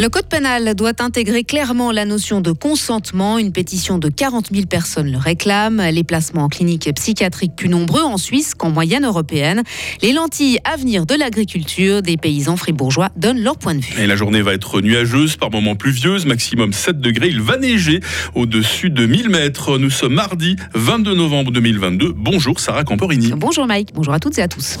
[0.00, 3.36] Le code pénal doit intégrer clairement la notion de consentement.
[3.36, 5.82] Une pétition de 40 000 personnes le réclame.
[5.90, 9.64] Les placements en clinique psychiatrique plus nombreux en Suisse qu'en moyenne européenne.
[10.00, 14.00] Les lentilles à venir de l'agriculture des paysans fribourgeois donnent leur point de vue.
[14.00, 17.28] Et la journée va être nuageuse, par moments pluvieuse, maximum 7 degrés.
[17.28, 17.98] Il va neiger
[18.36, 19.78] au-dessus de 1000 mètres.
[19.78, 22.12] Nous sommes mardi 22 novembre 2022.
[22.16, 23.32] Bonjour Sarah Camporini.
[23.32, 24.78] Bonjour Mike, bonjour à toutes et à tous.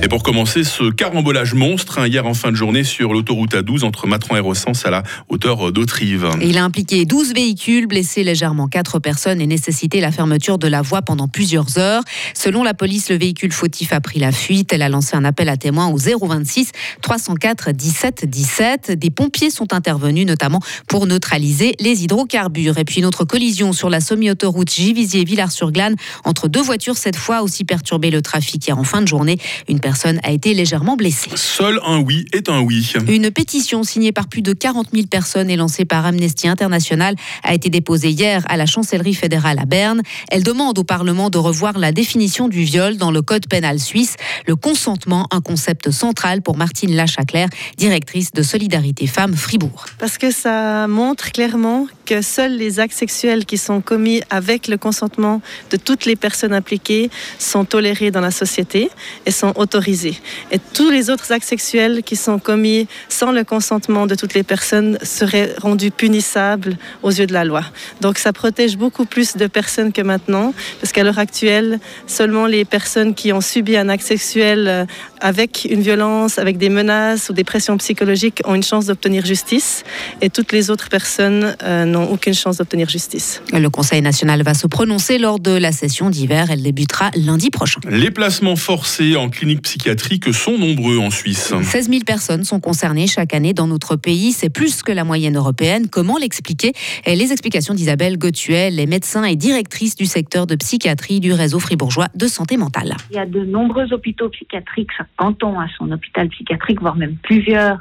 [0.00, 3.84] Et pour commencer, ce carambolage monstre, hein, hier en fin de journée sur l'autoroute A12
[3.84, 6.28] entre Matran et Ressens à la hauteur d'Autrive.
[6.40, 10.82] Il a impliqué 12 véhicules, blessé légèrement 4 personnes et nécessité la fermeture de la
[10.82, 12.02] voie pendant plusieurs heures.
[12.32, 14.72] Selon la police, le véhicule fautif a pris la fuite.
[14.72, 16.70] Elle a lancé un appel à témoins au 026
[17.02, 18.92] 304 17 17.
[18.92, 22.78] Des pompiers sont intervenus notamment pour neutraliser les hydrocarbures.
[22.78, 27.64] Et puis une autre collision sur la semi-autoroute Givisier-Villars-sur-Glane entre deux voitures, cette fois aussi
[27.64, 29.38] perturbé le trafic hier en fin de journée.
[29.68, 31.30] Une personne a été légèrement blessée.
[31.34, 32.92] Seul un oui est un oui.
[33.08, 37.54] Une pétition signée par plus de 40 000 personnes et lancée par Amnesty International a
[37.54, 40.02] été déposée hier à la chancellerie fédérale à Berne.
[40.30, 44.16] Elle demande au Parlement de revoir la définition du viol dans le code pénal suisse.
[44.46, 49.86] Le consentement, un concept central pour Martine Lachaclair, directrice de Solidarité Femmes Fribourg.
[49.98, 54.78] Parce que ça montre clairement que seuls les actes sexuels qui sont commis avec le
[54.78, 58.90] consentement de toutes les personnes impliquées sont tolérés dans la société
[59.26, 60.16] et sont autorisés
[60.50, 64.42] et tous les autres actes sexuels qui sont commis sans le consentement de toutes les
[64.42, 67.62] personnes seraient rendus punissables aux yeux de la loi.
[68.00, 72.64] Donc ça protège beaucoup plus de personnes que maintenant, parce qu'à l'heure actuelle, seulement les
[72.64, 74.84] personnes qui ont subi un acte sexuel euh,
[75.20, 79.84] avec une violence, avec des menaces ou des pressions psychologiques ont une chance d'obtenir justice,
[80.20, 83.42] et toutes les autres personnes euh, n'ont aucune chance d'obtenir justice.
[83.52, 86.50] Le Conseil national va se prononcer lors de la session d'hiver.
[86.50, 87.80] Elle débutera lundi prochain.
[87.88, 91.54] Les placements forcés en clinique psychiatriques sont nombreux en Suisse.
[91.60, 94.32] 16 000 personnes sont concernées chaque année dans notre pays.
[94.32, 95.88] C'est plus que la moyenne européenne.
[95.88, 96.72] Comment l'expliquer?
[97.06, 102.08] Les explications d'Isabelle Gautuel, est médecin et directrice du secteur de psychiatrie du réseau fribourgeois
[102.14, 102.96] de santé mentale.
[103.10, 104.90] Il y a de nombreux hôpitaux psychiatriques.
[104.96, 107.78] Chaque canton a son hôpital psychiatrique, voire même plusieurs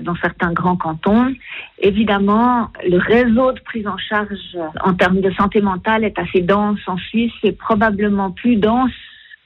[0.00, 1.34] dans certains grands cantons.
[1.78, 6.80] Évidemment, le réseau de prise en charge en termes de santé mentale est assez dense
[6.86, 8.92] en Suisse et probablement plus dense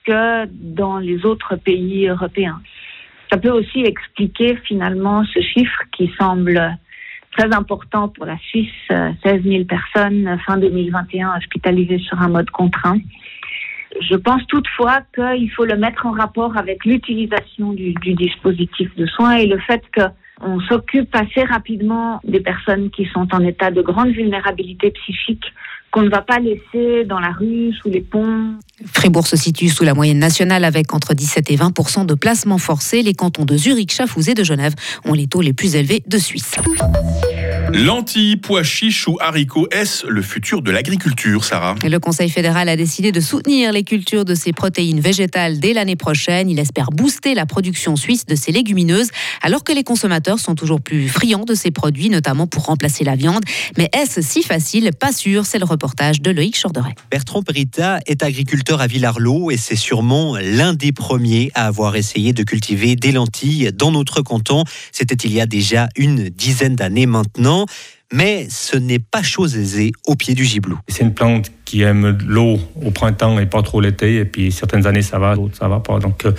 [0.04, 2.60] que dans les autres pays européens.
[3.30, 6.78] Ça peut aussi expliquer finalement ce chiffre qui semble
[7.36, 12.50] très important pour la Suisse, 16 euh, 000 personnes fin 2021 hospitalisées sur un mode
[12.50, 12.98] contraint.
[14.00, 19.06] Je pense toutefois qu'il faut le mettre en rapport avec l'utilisation du, du, dispositif de
[19.06, 19.82] soins et le fait
[20.40, 25.44] qu'on s'occupe assez rapidement des personnes qui sont en état de grande vulnérabilité psychique
[25.90, 28.54] qu'on ne va pas laisser dans la rue, sous les ponts.
[28.84, 33.02] Fribourg se situe sous la moyenne nationale avec entre 17 et 20% de placements forcés.
[33.02, 36.18] Les cantons de Zurich, Chafouz et de Genève ont les taux les plus élevés de
[36.18, 36.56] Suisse.
[37.72, 41.74] Lentilles, pois chiches ou haricots, est-ce le futur de l'agriculture, Sarah?
[41.84, 45.94] Le Conseil fédéral a décidé de soutenir les cultures de ces protéines végétales dès l'année
[45.94, 46.48] prochaine.
[46.48, 49.10] Il espère booster la production suisse de ces légumineuses,
[49.42, 53.16] alors que les consommateurs sont toujours plus friands de ces produits, notamment pour remplacer la
[53.16, 53.42] viande.
[53.76, 54.90] Mais est-ce si facile?
[54.98, 56.94] Pas sûr, c'est le reportage de Loïc Chorderet.
[57.10, 62.32] Bertrand Perita est agriculteur à Villarlot et c'est sûrement l'un des premiers à avoir essayé
[62.32, 64.64] de cultiver des lentilles dans notre canton.
[64.90, 67.57] C'était il y a déjà une dizaine d'années maintenant
[68.12, 70.78] mais ce n'est pas chose aisée au pied du giblou.
[70.88, 74.86] C'est une plante qui aime l'eau au printemps et pas trop l'été, et puis certaines
[74.86, 75.98] années ça va, d'autres ça va pas.
[75.98, 76.32] Donc euh,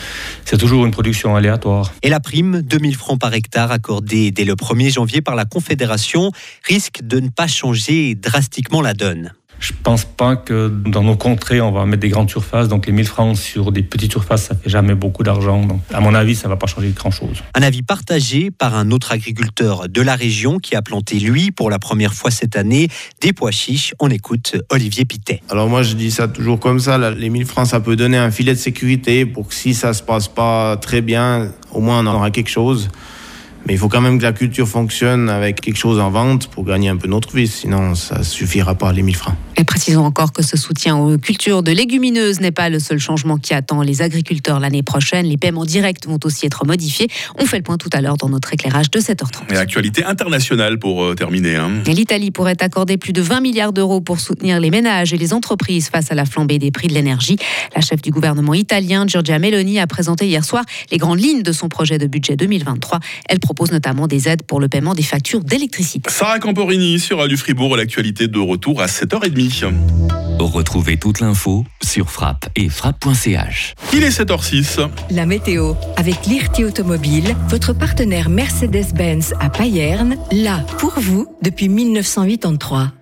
[0.45, 1.93] c'est toujours une production aléatoire.
[2.01, 6.31] Et la prime, 2000 francs par hectare accordée dès le 1er janvier par la Confédération,
[6.63, 9.33] risque de ne pas changer drastiquement la donne.
[9.59, 12.67] Je pense pas que dans nos contrées, on va mettre des grandes surfaces.
[12.67, 15.65] Donc les 1000 francs sur des petites surfaces, ça fait jamais beaucoup d'argent.
[15.65, 17.43] Donc à mon avis, ça va pas changer grand-chose.
[17.53, 21.69] Un avis partagé par un autre agriculteur de la région qui a planté, lui, pour
[21.69, 22.87] la première fois cette année,
[23.21, 23.93] des pois chiches.
[23.99, 25.41] On écoute Olivier Pitet.
[25.49, 26.97] Alors moi, je dis ça toujours comme ça.
[27.11, 30.01] Les 1000 francs, ça peut donner un filet de sécurité pour que si ça se
[30.01, 32.89] passe pas très bien, au moins on aura quelque chose.
[33.69, 36.65] Mais il faut quand même que la culture fonctionne avec quelque chose en vente pour
[36.65, 39.35] gagner un peu notre vie, sinon ça suffira pas les 1000 francs.
[39.57, 43.37] Et précisons encore que ce soutien aux cultures de légumineuses n'est pas le seul changement
[43.37, 45.27] qui attend les agriculteurs l'année prochaine.
[45.27, 47.09] Les paiements directs vont aussi être modifiés.
[47.37, 49.53] On fait le point tout à l'heure dans notre éclairage de 7h30.
[49.53, 51.57] Et actualité internationale pour euh, terminer.
[51.57, 51.83] Hein.
[51.85, 55.89] L'Italie pourrait accorder plus de 20 milliards d'euros pour soutenir les ménages et les entreprises
[55.89, 57.37] face à la flambée des prix de l'énergie.
[57.75, 61.51] La chef du gouvernement italien, Giorgia Meloni, a présenté hier soir les grandes lignes de
[61.51, 62.99] son projet de budget 2023.
[63.27, 66.09] Elle propose notamment des aides pour le paiement des factures d'électricité.
[66.09, 69.73] Sarah Camporini sur Radio Fribourg, l'actualité de retour à 7h30.
[70.39, 73.75] Retrouvez toute l'info sur frappe et frappe.ch.
[73.93, 74.87] Il est 7h06.
[75.11, 82.93] La météo avec l'IRT Automobile, votre partenaire Mercedes-Benz à Payerne, là pour vous depuis 1983.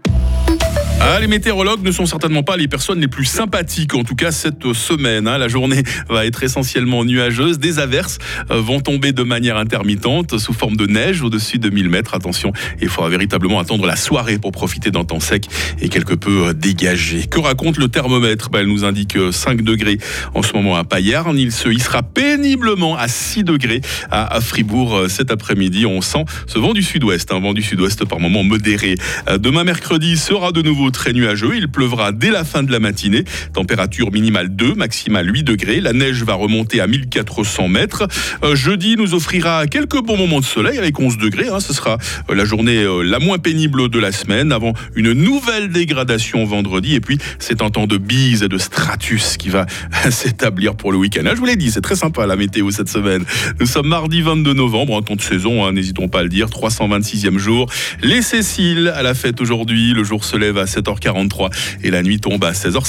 [0.99, 4.31] Ah, les météorologues ne sont certainement pas les personnes les plus sympathiques, en tout cas
[4.31, 5.27] cette semaine.
[5.27, 5.37] hein.
[5.37, 7.59] La journée va être essentiellement nuageuse.
[7.59, 8.17] Des averses
[8.51, 12.13] euh, vont tomber de manière intermittente sous forme de neige au-dessus de 1000 mètres.
[12.15, 12.51] Attention,
[12.81, 15.45] il faudra véritablement attendre la soirée pour profiter d'un temps sec
[15.79, 17.25] et quelque peu euh, dégagé.
[17.27, 18.49] Que raconte le thermomètre?
[18.49, 19.99] Ben, Elle nous indique euh, 5 degrés
[20.33, 21.37] en ce moment à Payarn.
[21.37, 25.85] Il se hissera péniblement à 6 degrés à Fribourg euh, cet après-midi.
[25.85, 28.95] On sent ce vent du sud-ouest, un vent du sud-ouest par moment modéré.
[29.29, 31.51] Euh, Demain mercredi sera de nouveau très nuageux.
[31.55, 33.23] Il pleuvra dès la fin de la matinée.
[33.53, 35.81] Température minimale 2, maximale 8 degrés.
[35.81, 38.07] La neige va remonter à 1400 mètres.
[38.43, 41.47] Euh, jeudi nous offrira quelques bons moments de soleil avec 11 degrés.
[41.49, 41.59] hein.
[41.59, 41.97] Ce sera
[42.29, 46.95] euh, la journée euh, la moins pénible de la semaine avant une nouvelle dégradation vendredi.
[46.95, 49.65] Et puis c'est un temps de bise et de stratus qui va
[50.09, 51.23] s'établir pour le week-end.
[51.25, 53.23] Ah, je vous l'ai dit, c'est très sympa la météo cette semaine.
[53.59, 56.47] Nous sommes mardi 22 novembre, un temps de saison, hein, n'hésitons pas à le dire,
[56.47, 57.69] 326e jour.
[58.01, 59.93] Les Céciles à la fête aujourd'hui.
[59.93, 61.49] Le jour se lève à 7h43
[61.83, 62.83] et la nuit tombe à 16h.